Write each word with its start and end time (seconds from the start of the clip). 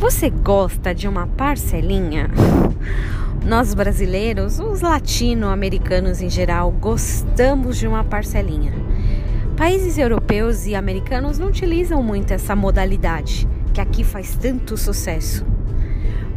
Você 0.00 0.30
gosta 0.30 0.94
de 0.94 1.06
uma 1.06 1.26
parcelinha? 1.26 2.30
Nós 3.44 3.74
brasileiros, 3.74 4.58
os 4.58 4.80
latino-americanos 4.80 6.22
em 6.22 6.30
geral, 6.30 6.70
gostamos 6.70 7.76
de 7.76 7.86
uma 7.86 8.02
parcelinha. 8.02 8.72
Países 9.58 9.98
europeus 9.98 10.66
e 10.66 10.74
americanos 10.74 11.38
não 11.38 11.48
utilizam 11.48 12.02
muito 12.02 12.32
essa 12.32 12.56
modalidade, 12.56 13.46
que 13.74 13.80
aqui 13.80 14.02
faz 14.02 14.34
tanto 14.34 14.74
sucesso. 14.74 15.44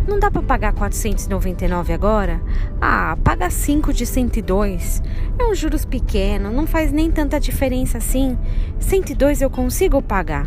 Não 0.06 0.20
dá 0.20 0.30
para 0.30 0.42
pagar 0.42 0.74
499 0.74 1.94
agora? 1.94 2.42
Ah, 2.82 3.18
paga 3.24 3.50
5 3.50 3.94
de 3.94 4.06
102. 4.06 5.02
É 5.40 5.46
um 5.46 5.56
juros 5.56 5.86
pequeno, 5.86 6.52
não 6.52 6.68
faz 6.68 6.92
nem 6.92 7.10
tanta 7.10 7.40
diferença 7.40 7.98
assim. 7.98 8.38
102 8.78 9.42
eu 9.42 9.50
consigo 9.50 10.02
pagar. 10.02 10.46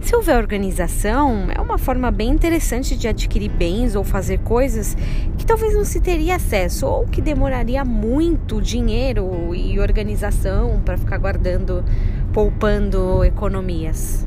Se 0.00 0.14
houver 0.14 0.38
organização, 0.38 1.48
é 1.50 1.60
uma 1.60 1.78
forma 1.78 2.10
bem 2.10 2.30
interessante 2.30 2.96
de 2.96 3.08
adquirir 3.08 3.50
bens 3.50 3.96
ou 3.96 4.04
fazer 4.04 4.38
coisas 4.38 4.96
que 5.36 5.44
talvez 5.44 5.74
não 5.74 5.84
se 5.84 6.00
teria 6.00 6.36
acesso 6.36 6.86
ou 6.86 7.06
que 7.06 7.20
demoraria 7.20 7.84
muito 7.84 8.60
dinheiro 8.60 9.54
e 9.54 9.80
organização 9.80 10.80
para 10.84 10.96
ficar 10.96 11.18
guardando, 11.18 11.84
poupando 12.32 13.24
economias. 13.24 14.26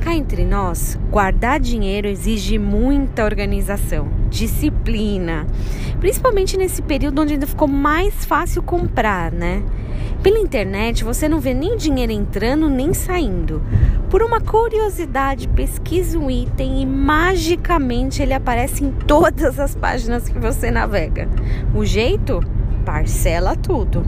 Cá 0.00 0.14
entre 0.14 0.44
nós, 0.44 0.98
guardar 1.10 1.60
dinheiro 1.60 2.08
exige 2.08 2.58
muita 2.58 3.24
organização, 3.24 4.08
disciplina, 4.30 5.46
principalmente 6.00 6.56
nesse 6.56 6.82
período 6.82 7.22
onde 7.22 7.34
ainda 7.34 7.46
ficou 7.46 7.68
mais 7.68 8.24
fácil 8.24 8.62
comprar, 8.62 9.32
né? 9.32 9.62
Pela 10.22 10.38
internet 10.38 11.04
você 11.04 11.28
não 11.28 11.38
vê 11.38 11.54
nem 11.54 11.76
dinheiro 11.76 12.10
entrando 12.10 12.68
nem 12.68 12.92
saindo. 12.92 13.62
Por 14.10 14.22
uma 14.22 14.40
curiosidade, 14.40 15.46
pesquisa 15.48 16.18
um 16.18 16.30
item 16.30 16.82
e 16.82 16.86
magicamente 16.86 18.22
ele 18.22 18.34
aparece 18.34 18.84
em 18.84 18.90
todas 18.90 19.60
as 19.60 19.74
páginas 19.74 20.28
que 20.28 20.38
você 20.38 20.70
navega. 20.70 21.28
O 21.74 21.84
jeito? 21.84 22.40
Parcela 22.84 23.54
tudo. 23.54 24.04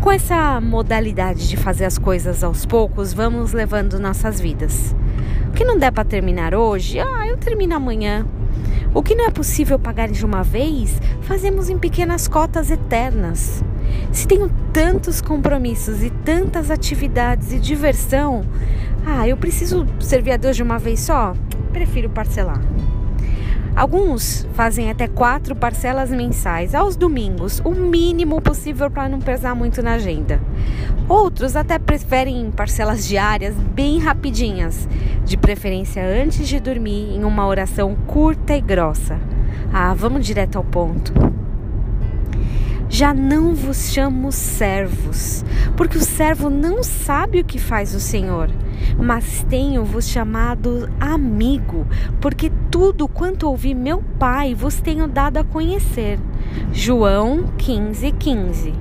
Com 0.00 0.12
essa 0.12 0.60
modalidade 0.60 1.48
de 1.48 1.56
fazer 1.56 1.84
as 1.84 1.98
coisas 1.98 2.44
aos 2.44 2.64
poucos, 2.64 3.12
vamos 3.12 3.52
levando 3.52 3.98
nossas 3.98 4.40
vidas. 4.40 4.94
O 5.48 5.52
que 5.52 5.64
não 5.64 5.76
der 5.76 5.90
para 5.90 6.04
terminar 6.04 6.54
hoje, 6.54 7.00
ah, 7.00 7.26
eu 7.26 7.36
termino 7.36 7.74
amanhã. 7.74 8.24
O 8.94 9.02
que 9.02 9.14
não 9.14 9.26
é 9.26 9.30
possível 9.30 9.78
pagar 9.78 10.08
de 10.08 10.24
uma 10.24 10.42
vez, 10.42 10.98
fazemos 11.22 11.68
em 11.68 11.78
pequenas 11.78 12.26
cotas 12.26 12.70
eternas. 12.70 13.62
Se 14.12 14.26
tenho 14.26 14.50
tantos 14.72 15.20
compromissos 15.20 16.02
e 16.02 16.10
tantas 16.10 16.70
atividades 16.70 17.52
e 17.52 17.58
diversão, 17.58 18.44
ah, 19.06 19.28
eu 19.28 19.36
preciso 19.36 19.86
servir 20.00 20.32
a 20.32 20.36
Deus 20.36 20.56
de 20.56 20.62
uma 20.62 20.78
vez 20.78 21.00
só? 21.00 21.34
Prefiro 21.72 22.08
parcelar. 22.08 22.60
Alguns 23.78 24.44
fazem 24.54 24.90
até 24.90 25.06
quatro 25.06 25.54
parcelas 25.54 26.10
mensais 26.10 26.74
aos 26.74 26.96
domingos, 26.96 27.62
o 27.64 27.70
mínimo 27.70 28.42
possível 28.42 28.90
para 28.90 29.08
não 29.08 29.20
pesar 29.20 29.54
muito 29.54 29.80
na 29.80 29.92
agenda. 29.92 30.40
Outros 31.08 31.54
até 31.54 31.78
preferem 31.78 32.50
parcelas 32.50 33.06
diárias 33.06 33.54
bem 33.54 34.00
rapidinhas, 34.00 34.88
de 35.24 35.36
preferência 35.36 36.04
antes 36.04 36.48
de 36.48 36.58
dormir, 36.58 37.14
em 37.14 37.22
uma 37.22 37.46
oração 37.46 37.94
curta 38.04 38.56
e 38.56 38.60
grossa. 38.60 39.16
Ah, 39.72 39.94
vamos 39.94 40.26
direto 40.26 40.58
ao 40.58 40.64
ponto. 40.64 41.12
Já 42.88 43.14
não 43.14 43.54
vos 43.54 43.92
chamo 43.92 44.32
servos, 44.32 45.44
porque 45.76 45.98
o 45.98 46.02
servo 46.04 46.50
não 46.50 46.82
sabe 46.82 47.38
o 47.38 47.44
que 47.44 47.60
faz 47.60 47.94
o 47.94 48.00
Senhor, 48.00 48.50
mas 48.98 49.44
tenho-vos 49.48 50.08
chamado 50.08 50.88
amigo, 51.00 51.86
porque 52.20 52.50
tudo 52.70 53.08
quanto 53.08 53.48
ouvi 53.48 53.74
meu 53.74 54.02
Pai 54.18 54.54
vos 54.54 54.80
tenho 54.80 55.06
dado 55.06 55.38
a 55.38 55.44
conhecer. 55.44 56.18
João 56.72 57.44
15, 57.56 58.12
15. 58.12 58.74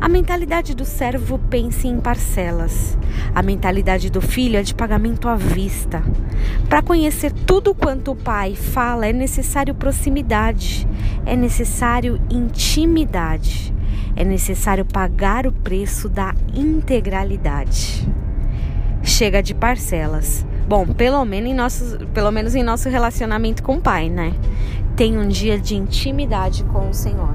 A 0.00 0.08
mentalidade 0.08 0.74
do 0.74 0.84
servo 0.84 1.38
pensa 1.38 1.86
em 1.86 1.98
parcelas. 1.98 2.98
A 3.34 3.42
mentalidade 3.42 4.10
do 4.10 4.20
filho 4.20 4.58
é 4.58 4.62
de 4.62 4.74
pagamento 4.74 5.28
à 5.28 5.34
vista. 5.34 6.02
Para 6.68 6.82
conhecer 6.82 7.32
tudo 7.32 7.74
quanto 7.74 8.10
o 8.10 8.16
pai 8.16 8.54
fala, 8.54 9.06
é 9.06 9.12
necessário 9.14 9.74
proximidade, 9.74 10.86
é 11.24 11.34
necessário 11.34 12.20
intimidade, 12.28 13.72
é 14.14 14.24
necessário 14.24 14.84
pagar 14.84 15.46
o 15.46 15.52
preço 15.52 16.08
da 16.08 16.34
integralidade. 16.54 18.06
Chega 19.04 19.42
de 19.42 19.54
parcelas. 19.54 20.46
Bom, 20.66 20.86
pelo 20.86 21.22
menos 21.26 21.50
em 21.50 21.54
nosso, 21.54 21.98
pelo 22.14 22.32
menos 22.32 22.54
em 22.54 22.62
nosso 22.62 22.88
relacionamento 22.88 23.62
com 23.62 23.76
o 23.76 23.80
pai, 23.80 24.08
né? 24.08 24.32
Tem 24.96 25.18
um 25.18 25.28
dia 25.28 25.58
de 25.58 25.76
intimidade 25.76 26.64
com 26.64 26.88
o 26.88 26.94
Senhor. 26.94 27.34